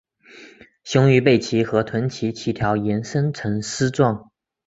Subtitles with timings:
[0.83, 4.31] 雄鱼背鳍和臀鳍鳍条延伸呈丝状。